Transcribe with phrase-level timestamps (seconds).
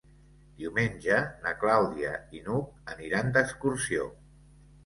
[0.61, 4.09] Diumenge na Clàudia i n'Hug aniran d'excursió.